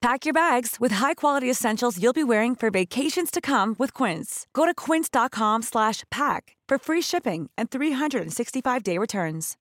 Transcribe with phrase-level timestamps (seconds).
[0.00, 4.46] Pack your bags with high-quality essentials you'll be wearing for vacations to come with Quince.
[4.54, 9.58] Go to quince.com slash pack for free shipping and 365-day returns.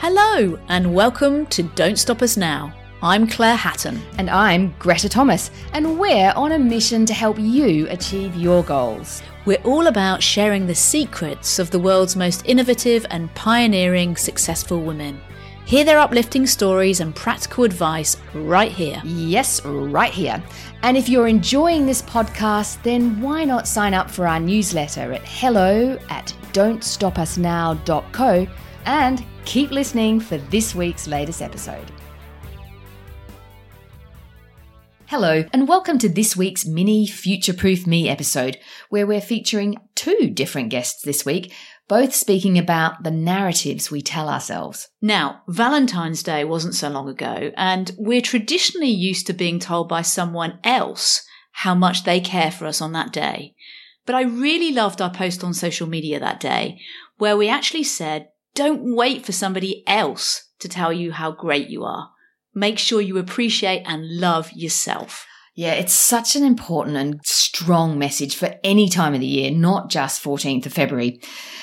[0.00, 2.74] Hello, and welcome to Don't Stop Us Now.
[3.00, 4.02] I'm Claire Hatton.
[4.18, 9.22] And I'm Greta Thomas, and we're on a mission to help you achieve your goals.
[9.44, 15.20] We're all about sharing the secrets of the world's most innovative and pioneering successful women.
[15.64, 19.00] Hear their uplifting stories and practical advice right here.
[19.04, 20.42] Yes, right here.
[20.82, 25.22] And if you're enjoying this podcast, then why not sign up for our newsletter at
[25.22, 28.46] hello at don'tstopusnow.co
[28.86, 31.92] and keep listening for this week's latest episode.
[35.08, 38.58] Hello, and welcome to this week's mini Future Proof Me episode,
[38.90, 41.50] where we're featuring two different guests this week,
[41.88, 44.90] both speaking about the narratives we tell ourselves.
[45.00, 50.02] Now, Valentine's Day wasn't so long ago, and we're traditionally used to being told by
[50.02, 51.22] someone else
[51.52, 53.54] how much they care for us on that day.
[54.04, 56.82] But I really loved our post on social media that day,
[57.16, 61.84] where we actually said, don't wait for somebody else to tell you how great you
[61.84, 62.10] are.
[62.58, 65.28] Make sure you appreciate and love yourself.
[65.54, 69.90] Yeah, it's such an important and strong message for any time of the year, not
[69.90, 71.20] just 14th of February.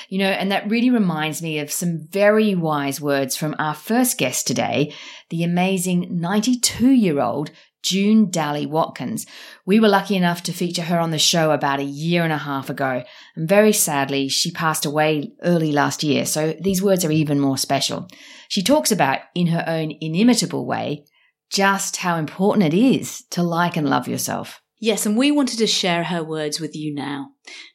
[0.08, 4.16] You know, and that really reminds me of some very wise words from our first
[4.16, 4.94] guest today,
[5.28, 7.50] the amazing 92 year old
[7.86, 9.26] June Dally Watkins.
[9.64, 12.38] We were lucky enough to feature her on the show about a year and a
[12.38, 13.04] half ago.
[13.36, 16.26] And very sadly, she passed away early last year.
[16.26, 18.08] So these words are even more special.
[18.48, 21.04] She talks about, in her own inimitable way,
[21.48, 24.60] just how important it is to like and love yourself.
[24.80, 27.28] Yes, and we wanted to share her words with you now.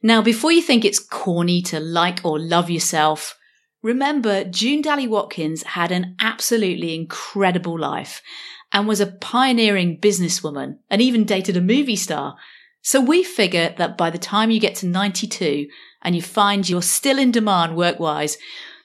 [0.04, 3.38] Now, before you think it's corny to like or love yourself,
[3.82, 8.22] remember June Dally Watkins had an absolutely incredible life
[8.72, 12.36] and was a pioneering businesswoman and even dated a movie star.
[12.82, 15.68] So we figure that by the time you get to 92
[16.02, 18.38] and you find you're still in demand work wise,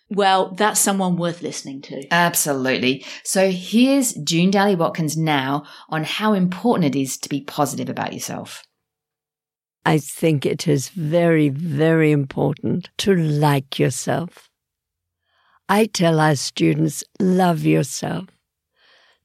[0.08, 2.02] well, that's someone worth listening to.
[2.10, 3.04] Absolutely.
[3.24, 8.12] So here's June Dally Watkins now on how important it is to be positive about
[8.12, 8.62] yourself.
[9.84, 14.50] I think it is very, very important to like yourself.
[15.68, 18.26] I tell our students, love yourself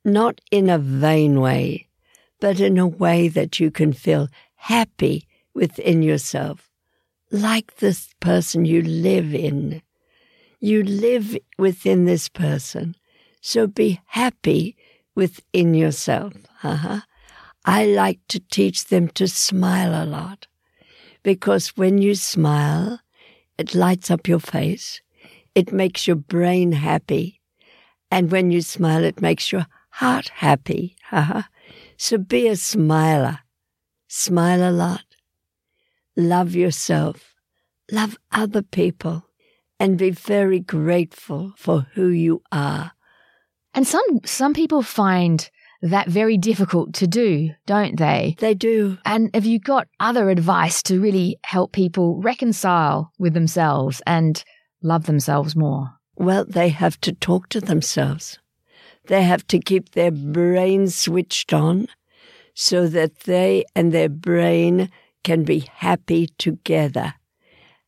[0.03, 1.87] not in a vain way,
[2.39, 6.69] but in a way that you can feel happy within yourself,
[7.31, 9.81] like this person you live in.
[10.59, 12.95] You live within this person,
[13.41, 14.75] so be happy
[15.15, 16.33] within yourself.
[16.63, 17.01] Uh-huh.
[17.65, 20.47] I like to teach them to smile a lot
[21.23, 22.99] because when you smile,
[23.57, 25.01] it lights up your face.
[25.53, 27.41] It makes your brain happy.
[28.09, 29.67] And when you smile, it makes your
[30.01, 30.95] heart happy.
[31.11, 31.43] Haha.
[31.95, 33.39] so be a smiler.
[34.07, 35.05] Smile a lot.
[36.17, 37.35] Love yourself.
[37.91, 39.27] Love other people.
[39.79, 42.93] And be very grateful for who you are.
[43.75, 45.49] And some some people find
[45.81, 48.35] that very difficult to do, don't they?
[48.39, 48.97] They do.
[49.05, 54.43] And have you got other advice to really help people reconcile with themselves and
[54.81, 55.91] love themselves more?
[56.15, 58.39] Well, they have to talk to themselves.
[59.07, 61.87] They have to keep their brain switched on
[62.53, 64.89] so that they and their brain
[65.23, 67.15] can be happy together.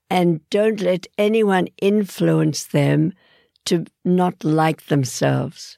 [0.09, 3.13] And don't let anyone influence them
[3.65, 5.77] to not like themselves.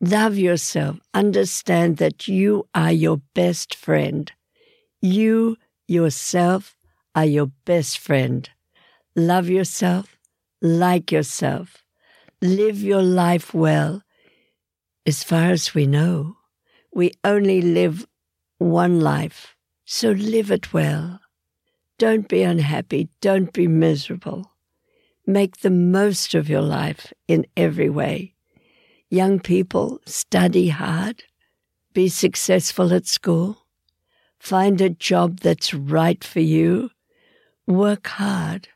[0.00, 0.98] Love yourself.
[1.12, 4.30] Understand that you are your best friend.
[5.00, 6.76] You, yourself,
[7.14, 8.48] are your best friend.
[9.14, 10.16] Love yourself.
[10.60, 11.84] Like yourself.
[12.40, 14.03] Live your life well
[15.06, 16.36] as far as we know,
[16.92, 18.06] we only live
[18.58, 19.54] one life,
[19.84, 21.20] so live it well.
[21.98, 24.52] Don't be unhappy, don't be miserable.
[25.26, 28.34] Make the most of your life in every way.
[29.10, 31.24] Young people, study hard,
[31.92, 33.66] be successful at school,
[34.38, 36.90] find a job that's right for you,
[37.66, 38.68] work hard,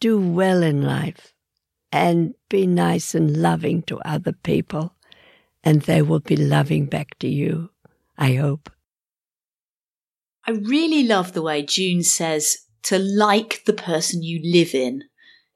[0.00, 1.34] do well in life,
[1.90, 4.95] and be nice and loving to other people
[5.66, 7.70] and they will be loving back to you.
[8.16, 8.70] I hope.
[10.46, 15.02] I really love the way June says to like the person you live in.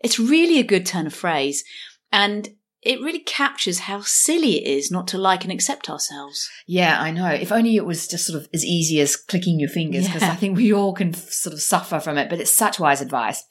[0.00, 1.62] It's really a good turn of phrase.
[2.10, 2.48] And
[2.82, 6.48] it really captures how silly it is not to like and accept ourselves.
[6.66, 7.28] Yeah, I know.
[7.28, 10.32] If only it was just sort of as easy as clicking your fingers, because Yeah.
[10.32, 13.44] I think we all can sort of suffer from it, but it's such wise advice.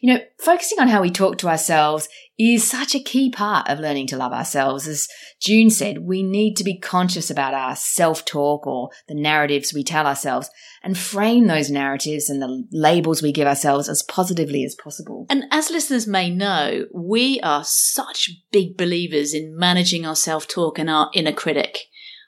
[0.00, 3.80] You know, focusing on how we talk to ourselves is such a key part of
[3.80, 4.86] learning to love ourselves.
[4.86, 5.08] As
[5.40, 9.82] June said, we need to be conscious about our self talk or the narratives we
[9.82, 10.48] tell ourselves
[10.86, 15.26] and frame those narratives and the labels we give ourselves as positively as possible.
[15.28, 20.78] And as listeners may know, we are such big believers in managing our self talk
[20.78, 21.80] and our inner critic.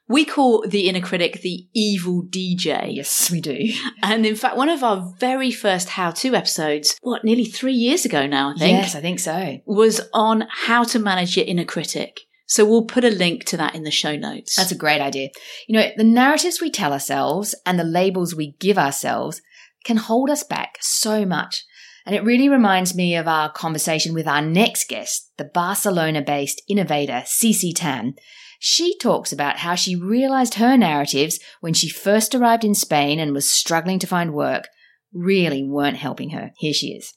[0.09, 2.97] We call the inner critic the evil DJ.
[2.97, 3.73] Yes, we do.
[4.03, 8.05] And in fact, one of our very first how to episodes, what, nearly three years
[8.05, 9.59] ago now, I think, Yes, I think so.
[9.67, 12.23] was on how to manage your inner critic.
[12.49, 14.57] So we'll put a link to that in the show notes.
[14.57, 15.29] That's a great idea.
[15.69, 19.43] You know, the narratives we tell ourselves and the labels we give ourselves
[19.85, 21.65] can hold us back so much.
[22.07, 26.63] And it really reminds me of our conversation with our next guest, the Barcelona based
[26.67, 28.15] innovator Cici Tan.
[28.59, 33.35] She talks about how she realized her narratives when she first arrived in Spain and
[33.35, 34.69] was struggling to find work
[35.13, 36.53] really weren't helping her.
[36.57, 37.13] Here she is.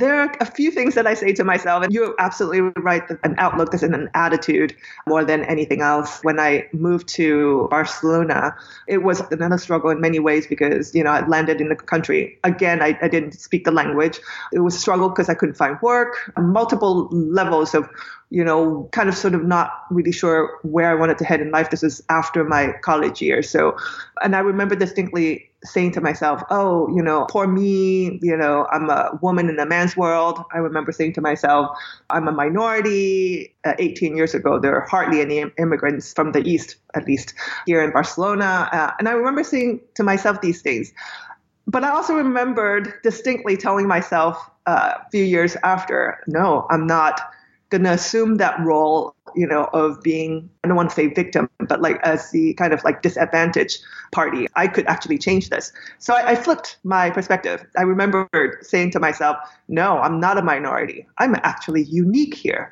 [0.00, 3.20] There are a few things that I say to myself, and you're absolutely right that
[3.22, 4.74] an outlook is an attitude
[5.06, 6.18] more than anything else.
[6.24, 8.56] When I moved to Barcelona,
[8.88, 12.40] it was another struggle in many ways because, you know, I landed in the country.
[12.42, 14.18] Again, I, I didn't speak the language.
[14.52, 17.88] It was a struggle because I couldn't find work, multiple levels of,
[18.34, 21.52] you know, kind of sort of not really sure where I wanted to head in
[21.52, 21.70] life.
[21.70, 23.44] This is after my college year.
[23.44, 23.76] So,
[24.22, 28.90] and I remember distinctly saying to myself, oh, you know, poor me, you know, I'm
[28.90, 30.42] a woman in a man's world.
[30.52, 31.78] I remember saying to myself,
[32.10, 33.54] I'm a minority.
[33.64, 37.34] Uh, 18 years ago, there are hardly any immigrants from the East, at least
[37.66, 38.68] here in Barcelona.
[38.72, 40.92] Uh, and I remember saying to myself these things.
[41.68, 47.20] But I also remembered distinctly telling myself uh, a few years after, no, I'm not
[47.74, 51.50] going to assume that role, you know, of being, I don't want to say victim,
[51.58, 53.80] but like as the kind of like disadvantaged
[54.12, 54.46] party.
[54.54, 55.72] I could actually change this.
[55.98, 57.66] So I, I flipped my perspective.
[57.76, 59.36] I remembered saying to myself,
[59.66, 61.04] no, I'm not a minority.
[61.18, 62.70] I'm actually unique here.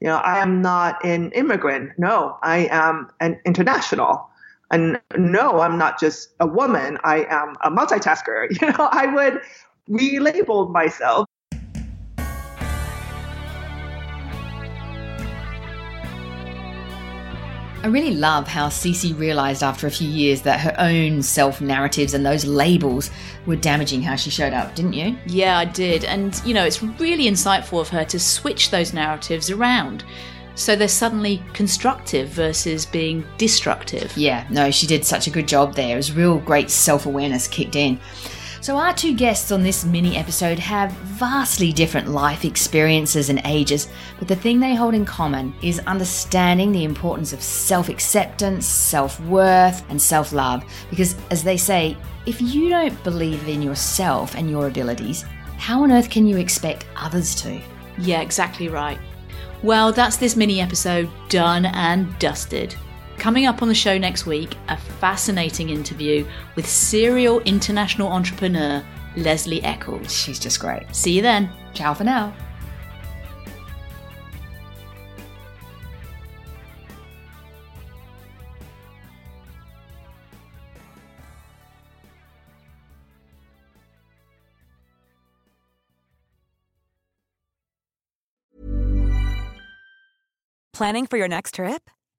[0.00, 1.90] You know, I am not an immigrant.
[1.98, 4.30] No, I am an international.
[4.70, 6.96] And no, I'm not just a woman.
[7.04, 8.48] I am a multitasker.
[8.62, 9.42] You know, I would
[9.90, 11.27] relabel myself
[17.80, 22.12] I really love how Cece realized after a few years that her own self narratives
[22.12, 23.10] and those labels
[23.46, 25.16] were damaging how she showed up, didn't you?
[25.26, 26.04] Yeah, I did.
[26.04, 30.04] And, you know, it's really insightful of her to switch those narratives around.
[30.56, 34.14] So they're suddenly constructive versus being destructive.
[34.16, 35.94] Yeah, no, she did such a good job there.
[35.94, 38.00] It was real great self awareness kicked in.
[38.60, 43.88] So, our two guests on this mini episode have vastly different life experiences and ages,
[44.18, 49.20] but the thing they hold in common is understanding the importance of self acceptance, self
[49.20, 50.64] worth, and self love.
[50.90, 51.96] Because, as they say,
[52.26, 55.24] if you don't believe in yourself and your abilities,
[55.56, 57.60] how on earth can you expect others to?
[57.96, 58.98] Yeah, exactly right.
[59.62, 62.74] Well, that's this mini episode done and dusted.
[63.18, 66.24] Coming up on the show next week, a fascinating interview
[66.54, 68.82] with serial international entrepreneur
[69.16, 70.14] Leslie Eccles.
[70.14, 70.94] She's just great.
[70.94, 71.50] See you then.
[71.74, 72.32] Ciao for now.
[90.72, 91.90] Planning for your next trip?